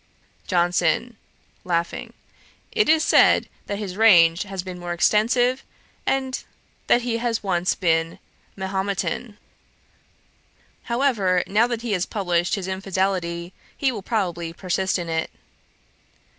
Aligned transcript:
JOHNSON, 0.47 1.15
'It 1.67 2.89
is 2.89 3.03
said, 3.03 3.47
that 3.67 3.77
his 3.77 3.95
range 3.95 4.41
has 4.41 4.63
been 4.63 4.79
more 4.79 4.93
extensive, 4.93 5.63
and 6.07 6.43
that 6.87 7.03
he 7.03 7.17
has 7.19 7.43
once 7.43 7.75
been 7.75 8.17
Mahometan. 8.55 9.37
However, 10.85 11.43
now 11.45 11.67
that 11.67 11.83
he 11.83 11.91
has 11.91 12.07
published 12.07 12.55
his 12.55 12.67
infidelity, 12.67 13.53
he 13.77 13.91
will 13.91 14.01
probably 14.01 14.53
persist 14.53 14.97
in 14.97 15.07
it.' 15.07 15.29